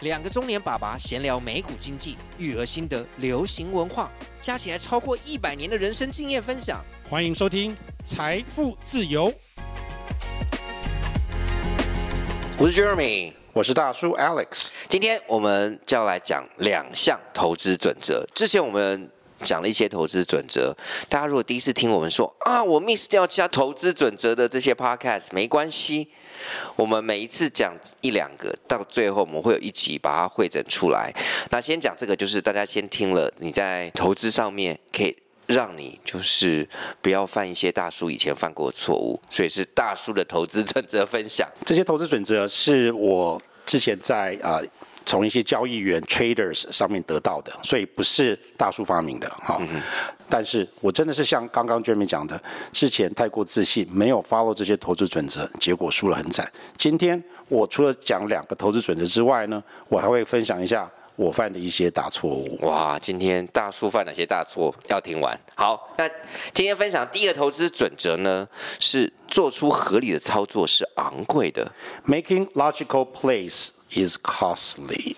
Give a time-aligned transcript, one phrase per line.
[0.00, 6.82] 两个中年爸爸闲聊美股经济、育儿心得、流行文化，加起来超过一百年的人生经验分享。
[7.10, 9.30] 欢迎收听《财富自由》。
[12.56, 14.70] 我是 Jeremy，我是大叔 Alex。
[14.88, 18.26] 今天我们就要来讲两项投资准则。
[18.34, 19.10] 之前我们
[19.42, 20.74] 讲了一些投资准则，
[21.10, 26.08] 大家如果第一次听我们说啊，我 miss 掉其他投资准则的这些 podcast，没关系。
[26.76, 31.12] 我们每一次讲一两个，到最后我们会有一集把它汇整出来。
[31.50, 36.68] 那先讲这个，就是大家先听了，你在投资上面可以让你就是
[37.00, 41.48] 不要犯一些大叔以前犯过的错误，所以是大叔的投资准则分享。
[41.64, 44.60] 这些投资准则是我之前在啊。
[44.60, 44.66] 呃
[45.10, 49.56] 从一些交易员 traders 上面得到的，所以不是大叔发明的哈。
[49.58, 49.82] 嗯、
[50.28, 52.40] 但是我真的是像刚刚 Jeremy 讲的，
[52.72, 56.48] 之前太过自信，没有 follow 这些投资准则，结果输了很惨。
[56.76, 60.88] 今天我除了讲两个投资准则之外呢，我还会分享一下
[61.20, 62.58] 我犯的一些大错误。
[62.62, 64.74] 哇，今天大叔犯哪些大错？
[64.88, 65.38] 要听完。
[65.54, 66.08] 好，那
[66.54, 71.70] 今天分享第一个投资准则呢，是做出合理的操作是昂贵的
[72.06, 73.72] ，making logical plays。
[73.92, 75.16] is costly，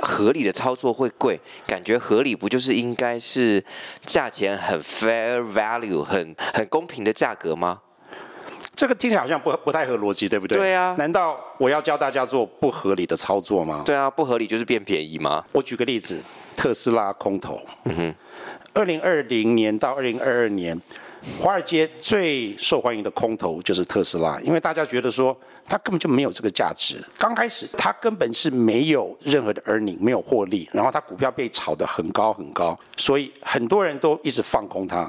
[0.00, 3.62] 合理的操作会贵，感觉合理不就是应该是
[4.06, 7.80] 价钱很 fair value，很很公平的价格吗？
[8.82, 10.58] 这个听起来好像不不太合逻辑，对不对？
[10.58, 13.84] 对啊，难道我要教大家做不合理的操作吗？
[13.86, 15.44] 对啊，不合理就是变便宜吗？
[15.52, 16.20] 我举个例子，
[16.56, 18.14] 特斯拉空头，嗯哼，
[18.74, 20.76] 二零二零年到二零二二年。
[21.38, 27.00] 华尔街最受欢迎的空头就是特斯拉，因为大家觉得说它根本就没有这个价值。
[27.16, 35.08] 刚开始它根本是没有任何的 earning，没有获利，然后它股票被炒得很高很高，所以很多人都一直放空它。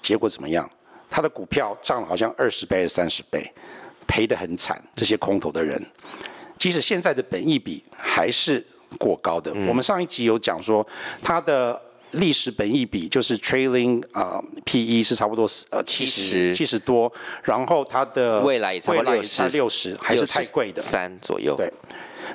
[0.00, 0.66] 结果怎么样？
[1.12, 3.44] 它的股票涨了好像二十倍三十倍，
[4.08, 4.82] 赔得很惨。
[4.96, 5.78] 这些空头的人，
[6.56, 8.64] 即使现在的本益比还是
[8.98, 9.52] 过高的。
[9.54, 10.86] 嗯、我们上一集有讲说
[11.22, 11.78] 它的。
[12.12, 17.10] 历史本益比就是 trailing 啊、呃、PE 是差不多呃七十七十多，
[17.42, 19.14] 然后它的未来也差不多
[19.50, 21.56] 六十还是太贵的三左右。
[21.56, 21.72] 对，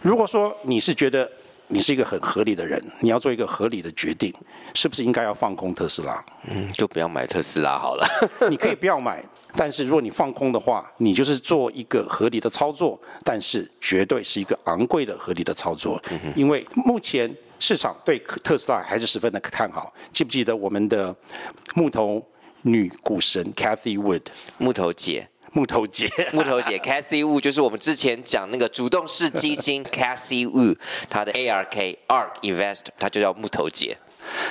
[0.01, 1.31] 如果说你是觉得
[1.67, 4.33] 你是一个很合理的人，你要做一个合理的决定，
[4.73, 6.23] 是不是应该要放空特斯拉？
[6.50, 8.07] 嗯，就不要买特斯拉好了。
[8.50, 9.23] 你可以不要买，
[9.55, 17.35] 但是如果你放空的话，你就是做一个合理的操作，但是绝对是一个昂贵的合理的操作，嗯、哼因为目前。
[17.59, 19.91] 市场对特斯拉还是十分的看好。
[20.13, 21.16] 记不记得我们的
[21.73, 22.23] 木头
[22.61, 24.22] 女股神 Cathy Wood？
[24.59, 30.77] 木头姐，木头姐， 木头姐 Cathy Wood 就是我们之前讲那个主动式基金 Cathy Wood，
[31.09, 33.97] 她的 ARK ARK Invest，她就叫木头姐。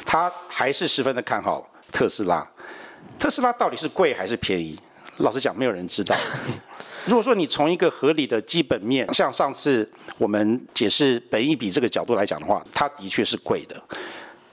[0.04, 2.46] 她还是十分的看好特斯拉。
[3.18, 4.78] 特斯拉到底是贵还是便宜？
[5.18, 6.14] 老实讲，没有人知道。
[7.06, 13.80] 如果说你从一个合理的基本面，像上次我们解释本益比这个角度来讲的话，它的确是贵的，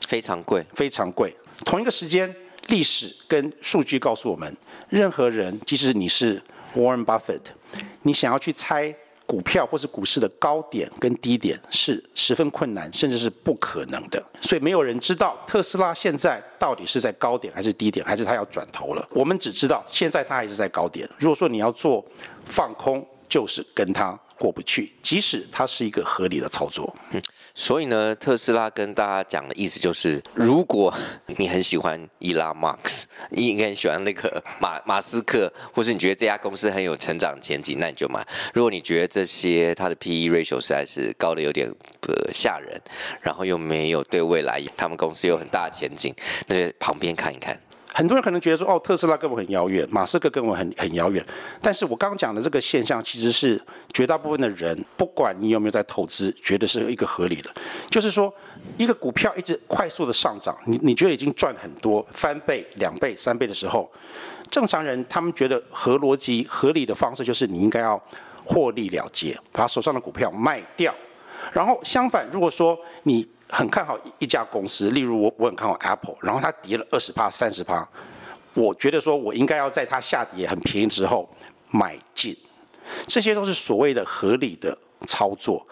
[0.07, 1.35] 非常贵，非常贵。
[1.65, 2.33] 同一个时间，
[2.67, 4.55] 历史跟数据告诉我们，
[4.89, 6.41] 任何人，即使你是
[6.75, 7.41] Warren Buffett，
[8.01, 8.95] 你想要去猜。
[9.25, 14.23] 股票或是股市的高点跟低点是十分困难，甚至是不可能的。
[14.41, 19.07] 所以没有人知道特斯拉现在到底是在高点还是低点，还是它要转头了。
[19.11, 21.09] 我们只知道现在它还是在高点。
[21.17, 22.05] 如果说你要做
[22.45, 26.93] 放空，就是跟它过不去，即使它是一个合理的操作。
[27.55, 30.91] 所以呢，特斯拉跟大家讲的意思就是，如果
[31.37, 38.25] 你很喜欢伊拉马克斯，你应该很喜欢那个 马马斯克，或是你觉得这家公司很有成长前景，那你就买。
[38.53, 41.69] 如果你觉得这些它的 PE ratio 实在是高的有点
[42.07, 42.81] 呃吓人，
[43.21, 46.11] 然后又没有对未来他们公司有很大的前景，
[46.47, 47.55] 那就旁边看一看。
[47.93, 51.23] 很多人可能觉得说，哦，特斯拉跟我很遥远，马斯克跟我很很遥远。
[51.61, 53.61] 但是我刚刚讲的这个现象，其实是
[53.93, 57.49] 绝大部分的人，不管你有没有在投资，觉得是一个合理的。
[57.89, 58.33] 就是说，
[58.77, 63.89] 一个股票一直快速的上涨，你你觉得已经赚很多，翻倍、两倍、三倍的时候，
[64.49, 68.01] 正常人他们觉得合逻辑、合理的方式就是你应该要
[68.43, 70.93] 获利了结，把手上的股票卖掉。
[71.51, 77.87] 然后相反，如果说你很看好一家公司，例如我我很看好 Apple，然后它跌了二十趴、三十趴，
[78.55, 81.29] 我觉得说我应该要在它下跌很便宜之后
[81.69, 82.35] 买进，
[83.05, 85.63] 这些都是所谓的合理的操作。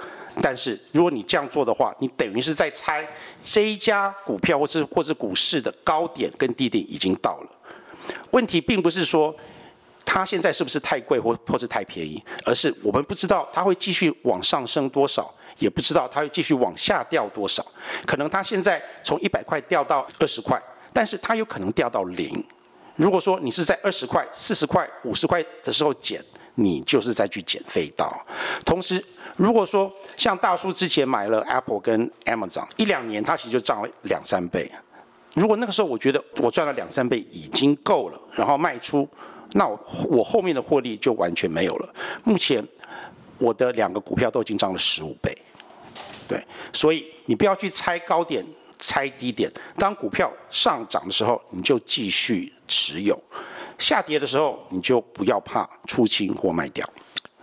[0.44, 3.06] 但是如果你这样做的话，你等于是在猜
[3.42, 7.50] 这一家股票或是或是股市的高点跟低点已经到了。
[8.30, 9.36] 问题并不是说
[10.06, 15.34] 它现在是不是太贵或或是太便宜，而是我们不知道它会继续往上升多少。
[15.62, 17.66] 也不知道它会继续往下掉多少，
[18.06, 20.62] 可能它现在从一百块掉到二十块，
[20.92, 22.44] 但是它有可能掉到零。
[22.96, 26.22] 如果说你是在二十块、四十块、五十块的时候减，
[26.56, 28.12] 你就是在去捡飞刀。
[28.66, 29.04] 同时，
[29.38, 34.69] 如果说像大叔之前买了 Apple 跟 Amazon，一两年他其实就涨了两三倍。
[35.36, 39.08] 如果那个时候我觉得我赚了两三倍已经够了，然后卖出，
[39.54, 39.80] 那我
[40.10, 41.94] 我后面的获利就完全没有了。
[42.25, 42.62] 目前
[43.38, 45.36] 我的两个股票都已经涨了十五倍，
[46.31, 48.44] 对，所以你不要去猜高点。
[48.83, 49.48] 猜低点，
[49.78, 53.16] 当股票上涨的时候，你就继续持有；
[53.78, 56.83] 下跌的时候，你就不要怕出清或卖掉。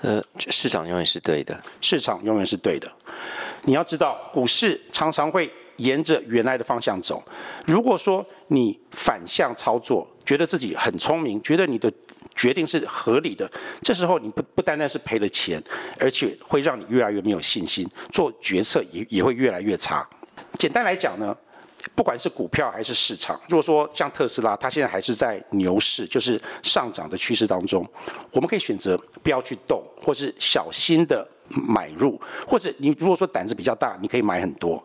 [0.01, 0.21] 呃，
[0.51, 2.93] 市场永远是对的，市场永远是对的。
[3.63, 7.23] 你要知道，股市常常会沿着原来的方向走。
[7.69, 11.89] 如果说你反向操作，觉得自己很聪明，觉得你的
[12.39, 13.51] 决定是合理的，
[13.83, 15.61] 这时候你不不单单是赔了钱，
[15.99, 20.09] 而且会让你越来越没有信心，做决策也也会越来越差。
[20.53, 21.37] 简单来讲呢，
[21.97, 27.85] 不管是股票还是市场，如果说像特斯拉，它现在还是在牛市，就是上涨的趋势当中，
[28.31, 34.81] 我们可以选择不要去动，或是小心的买入，或者你如果说胆子比较大，你可以买很多，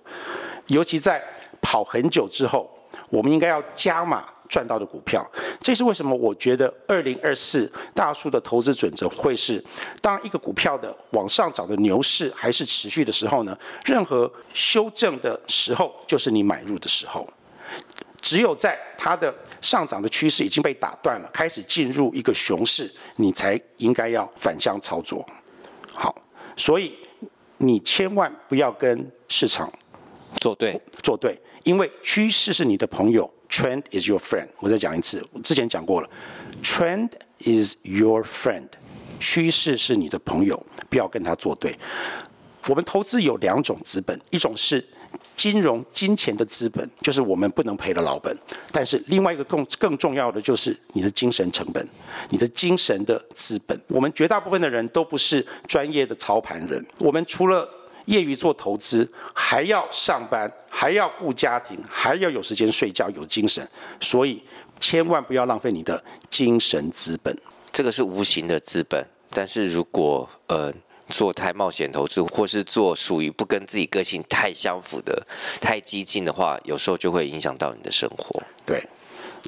[0.66, 1.22] 尤其在
[1.62, 2.68] 跑很久之后，
[3.12, 4.28] 我们应该要加码。
[4.54, 5.28] 赚到的股票，
[5.60, 6.16] 这是为什么？
[6.16, 9.64] 我觉得二零二四大叔的投资准则会是：
[10.00, 17.28] 当一个股票的往上涨的牛市还是持续的时候呢，任何修正的时候就是你买入的时候。
[18.22, 25.28] 只有在它的上涨的趋势已经被打断了，开始进入一个熊市，你才应该要反向操作。
[25.96, 26.16] 好，
[26.56, 26.96] 所以
[27.58, 29.68] 你千万不要跟市场
[30.40, 33.28] 作对，作对，因为趋势是你的朋友。
[33.54, 34.48] Trend is your friend。
[34.60, 36.10] 我再讲一次，之前讲过了。
[36.64, 37.12] Trend
[37.42, 38.68] is your friend。
[39.20, 41.78] 趋势是你的朋友，不要跟他作对。
[42.68, 44.84] 我们投资有两种资本，一种是
[45.36, 48.36] 金融金钱的资本，就是我们不能赔的老本。
[48.72, 51.88] 但是另外一个更更重要的就是你的精神成本，
[52.30, 53.80] 你的精神的资本。
[53.88, 57.70] 我们绝大部分的人都不是专业的操盘人，我们除了
[58.06, 63.68] 业余做投资，还要上班，还要顾家庭，还要有时间睡觉，有精神，
[64.02, 64.42] 所以
[64.80, 67.36] 千万不要浪费你的精神资本。
[67.72, 70.72] 这个是无形的资本，但是如果呃
[71.10, 75.26] 做太冒险投资，或是做属于不跟自己个性太相符的、
[75.60, 78.42] 太激进的话，有时候就会影响到你的生活。
[78.66, 78.82] 对，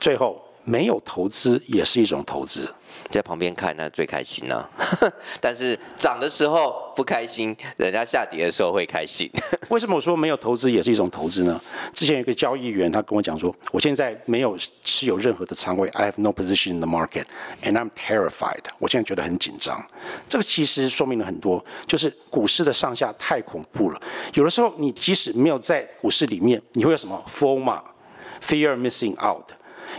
[0.02, 2.68] 最后没有投资也是一种投资。
[3.12, 4.70] 在旁边看那最开心呢、啊，
[5.40, 9.30] 但是涨的时候不开心，人家下跌的时候会开心。
[9.70, 11.62] 为什么我说没有投资也是一种投资呢？
[11.94, 17.26] 之前有一个交易员他跟我讲说，我现在没有持有任何的仓位，I have no position in the market
[17.62, 18.64] and I'm terrified。
[18.80, 19.86] 我现在觉得很紧张。
[20.28, 24.02] 这个其实说明了很多，就是股市的上下太恐怖了。
[24.34, 29.46] 有的时候你即使没有在股市里面，你会有什么 FOMA，fear missing out，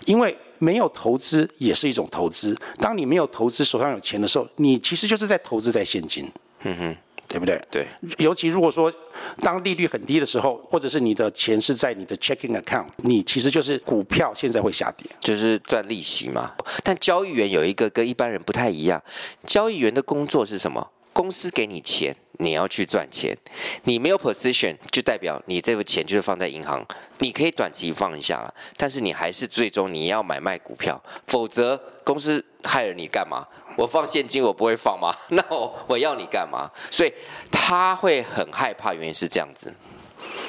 [0.07, 0.37] 因为。
[0.59, 2.57] 没有投资也是一种投资。
[2.79, 6.31] 当你没有投资，手上有钱的时候，你其实就是在投资在现金，
[6.63, 6.97] 嗯哼，
[7.29, 7.61] 对不对？
[7.71, 7.87] 对。
[8.19, 8.93] 尤其如果说
[9.41, 16.53] 当利率很低的时候，或者是你的钱是在你的 checking account，你其实就是股票现在会下跌，就是赚利息嘛。
[16.83, 19.03] 但交易员有一个跟一般人不太一样，
[19.47, 20.87] 交易员的工作是什么？
[21.13, 23.37] 公司给你钱，你要去赚钱。
[23.85, 26.85] 你没有 position，就代表你这个钱就是放在银行。
[27.19, 33.47] 你可以短期放一下，但是你还是最终你要买卖股票，否则公司害了你干嘛？
[33.77, 35.15] 我放现金我不会放吗？
[35.31, 36.71] 那我我要你干嘛？
[36.91, 37.13] 所以
[37.51, 39.73] 他会很害怕，原因是这样子。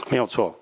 [0.10, 0.54] 没有错，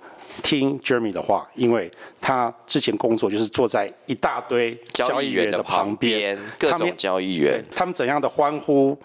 [0.44, 1.92] 听 Jeremy 的话，因为
[2.22, 8.98] 他之前工作就是坐在一大堆交易员的旁边，各种交易员，他们怎样的欢呼。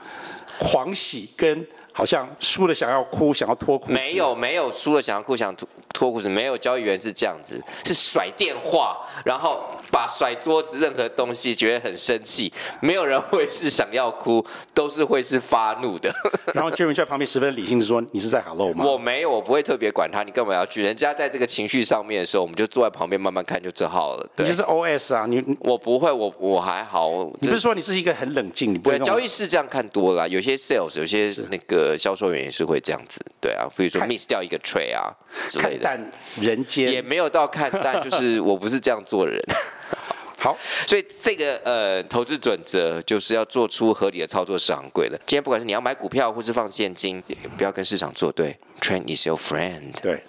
[0.58, 3.92] 狂喜跟好像输了想要哭，想要脱裤子。
[3.92, 6.28] 没有没有输了想要哭，想脱脱裤子。
[6.28, 12.52] 没有交易员是这样子，是甩电话，然后把甩桌子任何东西，觉得很生气。
[12.80, 16.12] 没有人会是想要哭，都是会是发怒的。
[16.54, 20.82] 然后 Jeremy 在旁边十分理性的说：“你是在 Hello 吗？”我没有，我不会特别管他，你干嘛要去？
[20.82, 24.26] 人家在这个情绪上面的时候，我们就坐在旁边慢慢看就最好了。
[24.36, 27.10] 对，你就是 OS 啊，你我不会，我我还好。
[27.40, 28.72] 你不是说你是一个很冷静？
[28.72, 30.98] 你不会交易是这样看多了，有些 sales。
[31.00, 35.12] 有些那个销售员也是会这样子，对啊，比如说 miss 掉一个 trade 啊
[35.48, 35.84] 之类的。
[35.84, 39.42] 看淡人间也没有到看淡，就是我不是这样做人。
[40.38, 40.56] 好，
[40.86, 45.14] 所以这个呃投资准则就是要做出合理的操作，市场贵的。
[45.26, 47.22] 今天不管是你要买股票或是放现金，
[47.58, 48.56] 不要跟市场作对。
[48.80, 49.92] Trend is your friend。
[50.00, 50.22] 对，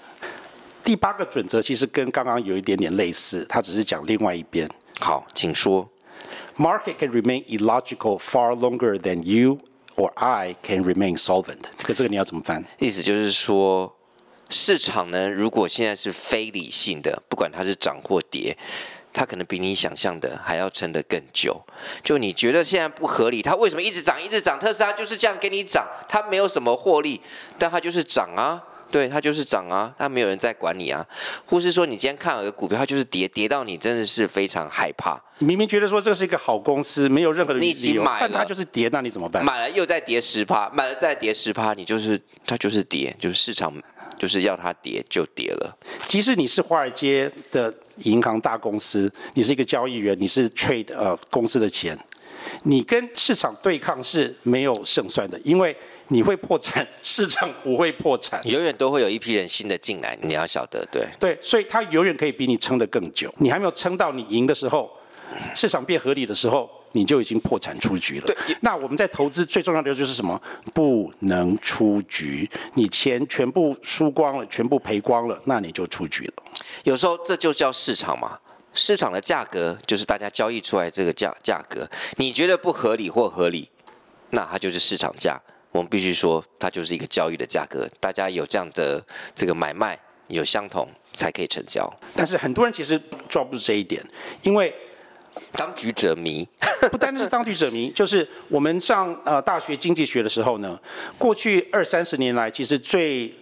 [0.83, 4.69] 第八个准则其实跟刚刚有一点点类似，它只是讲另外一边。
[4.99, 5.89] 好，请说。
[6.57, 9.59] Market can remain illogical far longer than you
[9.95, 12.63] or I can remain solvent，这个这个你要怎么翻？
[12.79, 13.95] 意思就是说，
[14.49, 18.57] 市场呢，如果现在是非理性的，不管它是涨或跌，
[19.13, 21.61] 它可能比你想象的还要撑得更久。
[22.03, 24.59] 就你觉得现在不合理，它为什么一直涨一直涨？
[24.59, 27.21] 特斯拉就是这样给你涨，它没有什么获利，
[27.57, 28.63] 但它就是涨啊。
[28.91, 31.05] 对，它就是涨啊，它没有人在管你啊。
[31.45, 35.19] 或是说你今天看了个股票，它就是跌，跌到你真的是非常害怕。
[35.39, 39.43] 你明明觉得说这是一个好公司，没有任何的你已经买了，但它就是跌，那你怎么办？
[39.43, 43.73] 买了又再跌十趴，买了再跌十趴，你就是它就是跌，就是市场
[44.19, 45.77] 就是要它跌就跌了。
[46.07, 51.97] 即使你是华尔街的银行大公司，你是一个交易员，你是 trade 呃公司的钱，
[52.63, 55.75] 你跟市场对抗是没有胜算的，因为。
[56.13, 63.33] 你会破产，市场不会破产，永远都会有一批人新的进来，你要晓得，对对，所以他永远可以比你撑得更久。
[63.37, 64.91] 你还没有撑到你赢的时候，
[65.55, 68.27] 市场变合理的时候，你就已经破产出局了。
[68.27, 70.37] 对，那我们在投资最重要的就是什么？
[70.73, 76.33] 不能出局，你钱全部输光了，全部赔光了，那你就出局了。
[76.83, 78.37] 有时候这就叫市场嘛，
[78.73, 83.69] 市场的价格就是大家交易出来这个价价格，你觉得不合理或合理，
[84.29, 85.39] 那它就是市场价。
[85.71, 89.01] 我们必须说，它就是一个交易的价格，大家有这样的
[89.33, 89.97] 这个买卖
[90.27, 91.89] 有相同才可以成交。
[92.13, 92.99] 但是很多人其实
[93.29, 94.05] 抓不住这一点，
[94.43, 94.73] 因为
[95.53, 96.45] 当局者迷，
[96.91, 100.77] 不单单是当局者迷，就是我们上呃大学经济学的时候呢，
[101.17, 103.33] 过去二三十年来，其实最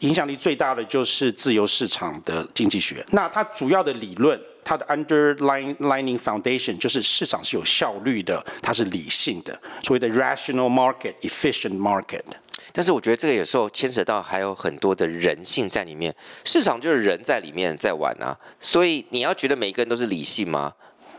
[0.00, 3.04] 影响力最大的就是自由市场的经济学。
[3.10, 4.40] 那它主要的理论。
[4.68, 12.24] 它的 underlining foundation 就是市场是有效率的，它是理性的，所谓的 rational market、efficient market。
[12.72, 16.12] 但是我觉得这个有时候牵扯到还有很多的人性在里面，
[16.44, 20.74] 市场就是人在里面在玩啊，所以你要觉得每一个人都是理性吗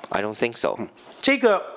[0.10, 0.76] ？I don't think so。
[0.78, 0.86] 嗯，
[1.22, 1.77] 这个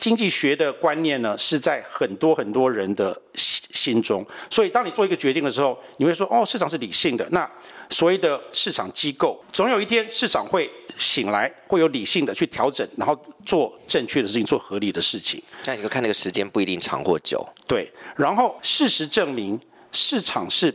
[0.00, 7.48] 经济学的观念呢，是在很多很多人的心心中，所以当你做一个决定的时候，你会说，哦，市场是理性的，那。
[7.88, 15.40] 所谓的市场机构，总有一天市场会醒来，会有理性的去调整，然后做正确的事情，做合理的事情。
[15.66, 17.48] 那你就看那个时间不一定长或久。
[17.64, 19.56] 对，然后事实证明，
[19.92, 20.74] 市场是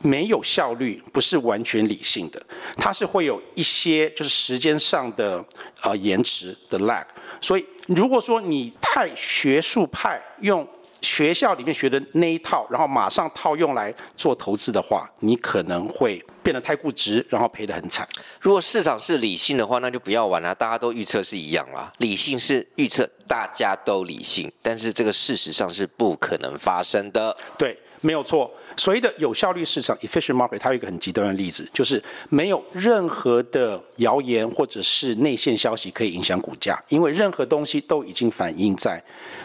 [0.00, 2.42] 没有效率，不是完全理性的，
[2.76, 5.44] 它是会有一些就是时间上的
[5.82, 7.04] 呃延迟的 lag。
[7.40, 10.66] 所以如果说你太学术派用。
[11.00, 18.04] 学校里面学的那一套，然后马上套用来做投资的话，你可能会变得太固执，然后赔得很惨。
[18.40, 21.92] 如果市场是理性的话，那就不要玩了，大家都预测是一样啦。
[21.98, 27.36] 理性是预测大家都理性，但是这个事实上是不可能发生的。
[27.56, 28.50] 对，没有错。
[28.76, 39.02] 所谓的有效率市场 （efficient market），它有一个很极端的例子，就是没有任何的谣言或者是内线消息可以影响股价，因为任何东西都已经反映在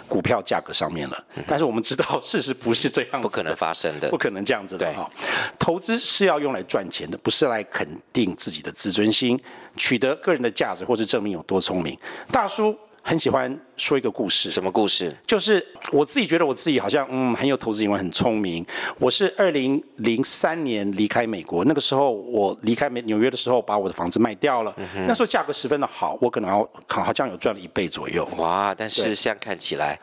[0.07, 1.25] 股票价格上面了。
[1.47, 5.09] 但是我们知道事实不是这样子，不可能发生的，不可能这样子的哈。
[5.57, 9.39] 投资是要用来赚钱的，不是来肯定自己的自尊心、
[9.75, 11.97] 取得个人的价值或是证明有多聪明。
[12.31, 12.77] 大叔。
[13.05, 15.13] 很喜欢说一个故事，什么故事？
[15.27, 18.65] 就是我自己觉得我自己好像嗯很有投资眼光，很聪明。
[18.97, 24.73] 我是二零零三年离开美国，那个时候我离开美纽约的时候，把我的房子卖掉了。
[24.77, 28.25] 嗯、那时候价格十分的好，我可能好好像有赚了一倍左右。
[28.37, 28.73] 哇！
[28.73, 29.99] 但是现在看起来，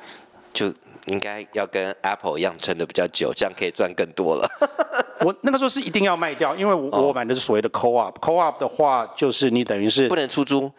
[0.53, 0.71] 就
[1.07, 4.47] 应该要跟 Apple 一样撑的比较久，这样可以赚更多了。
[5.25, 8.13] 我那个时候是一定要卖掉，因为我、哦、我买的是所谓的 Co-op。
[8.21, 10.71] Co-op 的话，就是你等于是不能出租。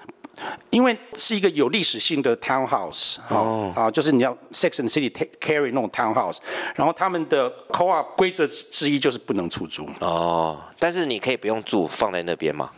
[0.69, 6.37] 因为是一个有历史性的 townhouse，哦，啊，就是你要 Sex and City carry 那种 townhouse，
[6.75, 9.87] 然后他们的 co-op 规则之一就是不能出租。
[9.99, 12.71] 哦，但是你可以不用住，放在那边吗？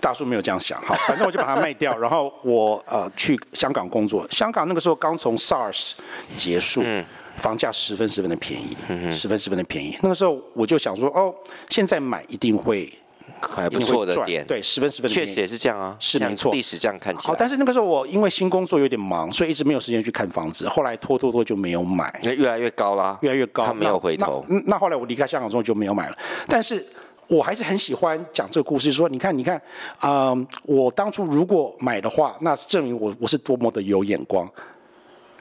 [0.00, 4.26] 大叔没有这样想，好，反正我就把它卖掉， 然后我呃去香港工作。
[4.30, 5.92] 香港那个时候刚从 SARS
[6.34, 7.04] 结束，嗯，
[7.36, 9.98] 房价十分十分的便宜，嗯，十分十分的便宜。
[10.00, 11.34] 那个时候我就想说，哦，
[11.68, 12.90] 现在买一定会。
[13.40, 17.28] 还不错的点，对，十分十分，确实也是这样啊，是没错，历史这样看起来。
[17.28, 24.44] 好，但是那个时候我因为新工作有点忙，所以一直没有时间去看房子，后来拖拖拖就没有买，因为越来越高啦，越来越高，他没有回头。
[24.48, 26.16] 那，那，那后来我离开香港之后就没有买了，
[26.46, 26.84] 但是
[27.28, 29.60] 我还是很喜欢讲这个故事，说你看，你看，
[30.00, 34.48] 嗯、呃，我当初如果买的话，那证明我我是多么的有眼光，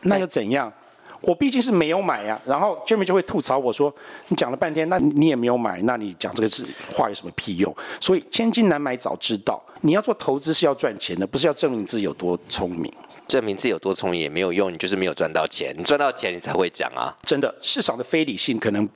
[0.03, 0.71] 那又怎样？
[1.21, 3.93] 我毕竟是没有买呀、啊，然后 Jeremy 就会吐槽我说
[4.29, 12.91] ：“你讲了半天，那你也没有买，那你讲这个是话有什么屁用？”所以千金难买早知道，你要做投资是要赚钱的，不是要证明自己有多聪明。
[13.27, 15.75] 证明自己有多聪明也没有用，你就是没有赚到钱。
[15.77, 17.15] 你赚到钱你才会讲啊！
[17.23, 18.87] 真的，市场的非理性可能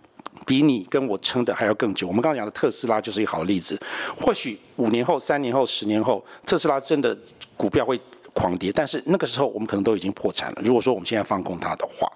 [0.46, 2.08] 比你跟我撑的还要更久。
[2.08, 3.80] 我们刚刚讲的特斯拉就是一个好例子。
[4.18, 7.16] 或许五年后、三年后、十年后，特斯拉真的
[7.58, 8.00] 股票会。
[8.34, 10.62] 狂跌，但是那个时候我们可能都已经破产了。
[10.64, 12.12] 如果说我们现在放空它的话，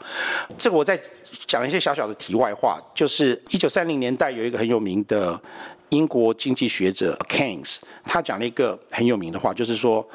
[0.58, 1.00] 这个我再
[1.46, 5.40] 讲一些小小的题外话，就是一九三零年代有一个很有名的
[5.90, 10.06] 英国经济学者 Keynes，他讲了一个很有名的话，就是说，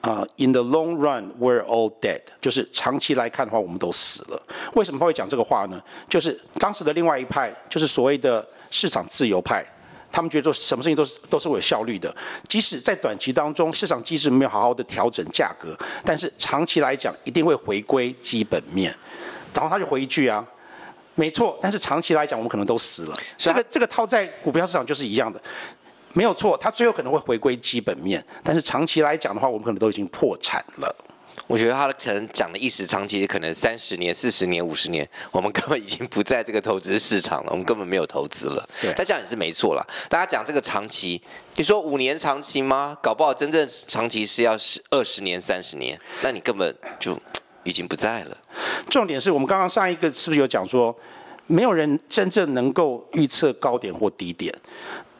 [0.00, 4.42] 啊，In the long run, we're all dead，就是长期来看的话，我们都死了。
[4.74, 5.80] 为什么他会讲这个话呢？
[6.08, 9.64] 就是当时的另外一派，就是所谓的市场自由派。
[10.14, 12.14] 他们觉得做什么事情都是都是有效率的，
[12.48, 18.94] 即使在短期当中市场机制没有好好的调整价格，但是长期来讲一定会回归基本面。
[19.52, 20.46] 然后他就回一句啊，
[21.16, 23.18] 没错，但是长期来讲我们可能都死了。
[23.36, 25.40] 这个这个套在股票市场就是一样的，
[26.12, 30.96] 没有错，它最后可能会回归基本面，但是长期来讲的话，我们可能都已经破产了。
[31.46, 38.68] 我觉得他可能讲的意思，长期可能三十年、四十年、五十年，我们根本已经不在这个投资市场了，我们根本没有投资了。
[38.80, 39.86] 对，他这样也是没错啦。
[40.08, 41.20] 大家讲这个长期，
[41.56, 42.96] 你说五年长期吗？
[43.02, 47.18] 搞不好真正长期是要十二十年、三十年，那你根本就
[47.62, 48.36] 已经不在了。
[48.88, 50.96] 重点是我们刚刚上一个是不是有讲说，
[51.46, 54.54] 没有人真正能够预测高点或低点？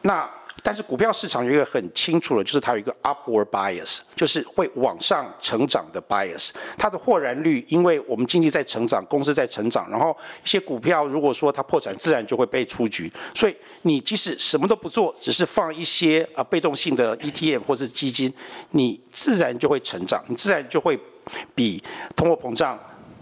[0.01, 0.27] 那
[0.63, 6.49] 但是股票市场有一个很清楚的，就是它有一个 upward bias，就是会往上成长的 bias。
[6.75, 13.11] 它的豁然率，因为我们经济在成长，公司在成长，然后一些股票如果说它破产，自然就会被出局。
[13.35, 18.33] 所以你即使什么都不做，只是放一些啊被动性的 ETF 或是基金，
[18.71, 20.99] 你自然就会成长，你自然就会
[21.53, 21.83] 比
[22.15, 22.79] 通货膨胀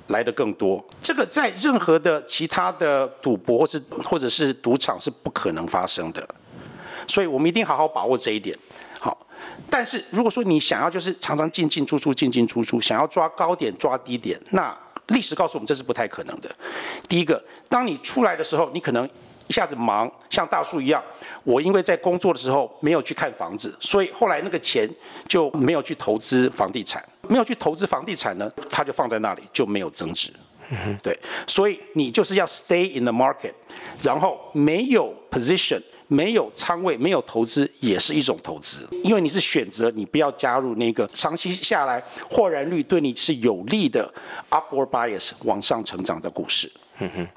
[0.08, 0.82] 来得更多。
[1.02, 6.26] 这个在任何的其他的赌博或是或者是赌场是不可能发生的。
[7.08, 8.58] 所以我们一定好好把握这一点，
[9.00, 9.18] 好。
[9.70, 14.76] 但是如果说你想要就是常常进进出出、进进出出，想要抓高点、抓低点，那
[15.08, 16.50] 历史告诉我们这是不太可能的。
[17.10, 19.08] 第一个，当你出来的时候，你可能
[19.48, 21.04] 一下子忙，像大树一样。
[21.44, 24.90] 我因为在工作的时候没有去看房子，所以后来那个钱
[25.28, 30.32] 就没有去投资房地产，没有去投资房地产呢，它就放在那里就没有增值。
[30.70, 31.18] 嗯，对。
[31.46, 33.54] 所以你就是要 stay in the market，
[34.02, 35.82] 然后没有 position。
[36.14, 44.14] 没有仓位，没有投资也是一种投资，因为你是选择你不要加入那个长期下来获然率对你是有利的
[44.52, 46.72] upward bias 往上成长的股市。
[47.00, 47.28] 嗯哼，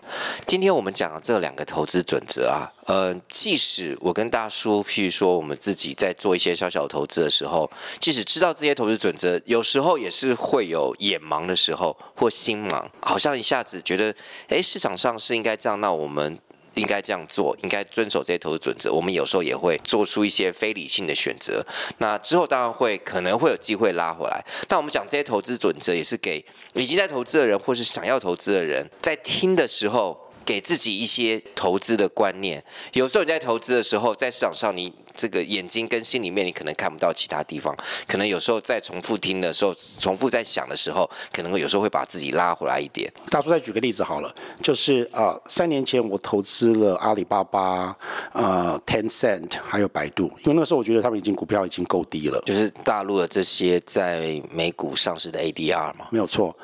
[0.46, 14.14] 今天我们讲的这两个投资准则啊，呃，即使我跟大叔，譬如说我们自己在做一些小小投资的时候，即使知道这些投资准则，有时候也是会有眼盲的时候或心盲，好像一下子觉得，
[14.48, 16.38] 哎，市场上是应该这样，那我们。
[16.76, 18.92] 应该这样做，应该遵守这些投资准则。
[18.92, 21.64] 我们有时候也会做出一些非理性的选择。
[21.98, 24.44] 那之后当然会可能会有机会拉回来。
[24.68, 32.64] 但我们讲这些投资准则，也是给已经在投资的人，或是想要投资的人，在听的时候，给自己一些投资的观念。
[32.94, 34.90] 有时候你在投资的时候，在市场上你。
[35.18, 37.74] 这个眼睛跟心里面，你可能看不到其他地方，
[38.06, 43.10] 可能有时候在重复听的时候，重复在想的时候，可能会有时候会把自己拉回来一点。
[43.30, 44.30] 大叔再举个例子好了，
[44.62, 47.96] 就是啊、呃，三年前我投资了阿里巴巴、
[48.34, 56.54] 呃，Tencent 还有百度，因为那个时候我觉得他们已经股票已经够低了，就是大陆的这些在美股上市的 ADR 嘛，没有错。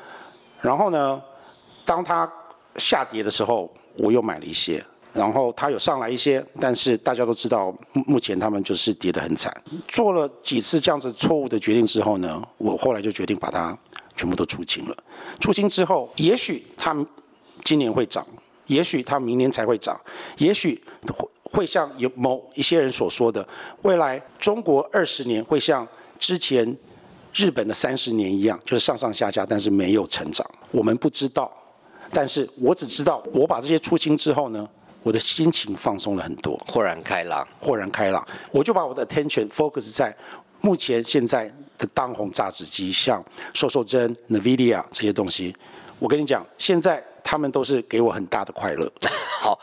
[0.61, 1.19] 然后呢，
[1.83, 2.31] 当它
[2.77, 4.83] 下跌的时候，我又买了一些。
[5.11, 7.71] 然后它有上来一些，但是大家都知道，
[8.07, 9.55] 目前他们就是跌得很惨。
[9.87, 13.77] 做了几次这样子错误的决定之后呢，我后来就决定把它
[14.15, 14.97] 全部都出清了。
[15.39, 16.95] 出清之后，也许它
[17.63, 18.25] 今年会涨，
[18.65, 20.01] 也许它明年才会涨，
[20.39, 20.81] 也许
[21.15, 23.47] 会会像有某一些人所说的，
[23.83, 26.75] 未来中国二十年会像之前
[27.35, 30.43] 日本的三十年一样，就是上上下下，但是没有成长。
[30.71, 31.55] 我们不知道，
[32.13, 34.67] 但是我只知道，我把这些出清之后呢，
[35.01, 38.25] 我的心情放松了很多，豁然开朗，豁然开朗。
[38.51, 40.15] 我就把我的 attention focus 在
[40.61, 43.23] 目前现在的当红炸子鸡，像
[43.53, 45.55] 瘦瘦针、NVIDIA 这些东西。
[45.99, 48.91] 我跟你讲，现在他们都是给我很大的快乐。
[49.41, 49.59] 好，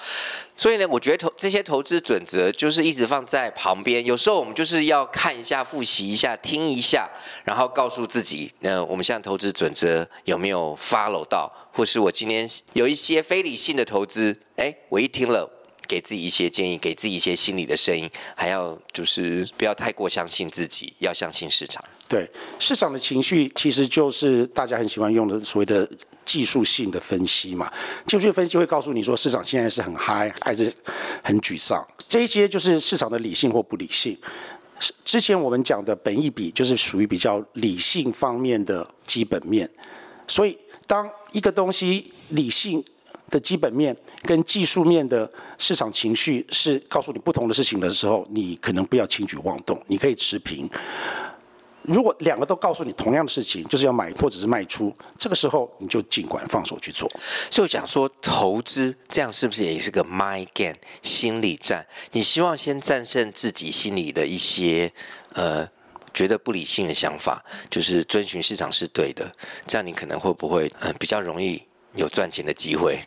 [0.57, 4.05] 所以呢，我觉得投这些投资准则就是一直放在旁边。
[4.05, 7.09] 有时候我们就是要看一下、复习一下、听一下，
[7.45, 11.51] 然后告诉自己，那我们现在投资准则有没有 follow 到？
[11.73, 15.49] 或是我今天有一些非理性的投资，哎，我一听了，
[15.87, 21.83] 给自己一些建议，给自己一些心理的声音，还要就是不要太过相信自己，要相信市场。
[22.09, 25.89] 对，市场的情绪其实就是大家很喜欢用的所谓的
[26.31, 27.73] 技术性的分析嘛。
[28.07, 30.73] 技术性分析会告诉你说，市场现在是很嗨，还是
[31.23, 31.85] 很沮丧。
[32.09, 34.17] 这些就是市场的理性或不理性。
[35.05, 39.69] 之前我们讲的本益比就是属于比较理性方面的基本面，
[40.29, 40.57] 所以。
[40.87, 42.85] 当一个东西理性
[43.31, 50.69] 的基本面跟技术面的市场情绪是告诉你不同的事情的时候，你可能不要轻举妄动，你可以持平。
[51.83, 57.11] 如果两个都告诉你同样的事情，就是要买或者是卖出，这个时候你就尽管放手去做。
[57.51, 61.87] 所以讲说投资这样是不是也是个 mind game 心理战？
[62.13, 64.93] 你希望先战胜自己心里的一些
[65.33, 65.69] 呃
[66.13, 69.31] 觉得不理性的想法，就是遵循市场是对的，
[69.67, 71.63] 这样你可能会不会嗯、比较容易？
[71.95, 72.99] 有赚钱的机会，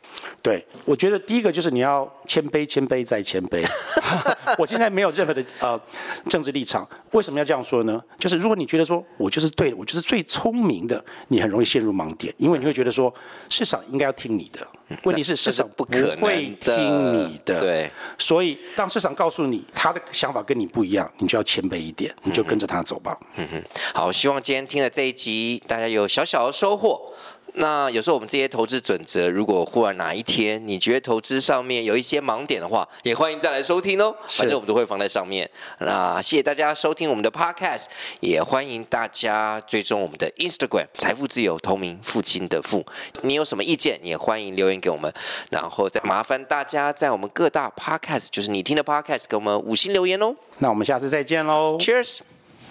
[0.41, 3.65] 对，我觉得第一个就是你要谦卑，谦卑再谦卑。
[4.59, 5.79] 我现在没有任何的呃
[6.27, 8.01] 政治立场，为什么要这样说呢？
[8.19, 13.13] 就是如果你觉得说我就是对的，我就是最聪明的，你很容易陷入盲点，因为你会觉得说
[13.49, 14.67] 市场应该要听你的。
[15.03, 17.91] 问题是市场不会听你的，对。
[18.17, 23.17] 所以当市场告诉你他的想法跟你不一样，你就要谦卑一点，你就跟着他走吧。
[23.35, 27.13] 嗯哼，好，希望今天听了这一集，大家有小小的收获。
[27.55, 34.15] 那有时候我们这些投资准则，如果忽然哪一天你觉得投资上面有一些盲点的话，也欢迎再来收听哦。
[34.27, 35.49] 反正我们都会放在上面。
[35.79, 37.85] 那谢谢大家收听我们的 Podcast，
[38.19, 42.85] 也欢迎大家追踪我们的 Instagram“ 财富自由同名父亲的父”。
[43.21, 45.13] 你有什么意见，也欢迎留言给我们。
[45.49, 50.35] 然后再麻烦大家在我们各大 Podcast，就是你听的 Podcast，给我们五星留言哦。
[50.57, 51.77] 那我们下次再见喽。
[51.79, 52.19] Cheers，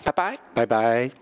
[0.02, 1.21] 拜拜，拜拜。